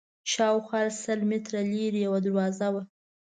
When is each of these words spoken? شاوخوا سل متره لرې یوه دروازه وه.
شاوخوا 0.31 0.81
سل 1.03 1.19
متره 1.29 1.61
لرې 1.71 1.99
یوه 2.05 2.19
دروازه 2.25 2.67
وه. 2.73 2.83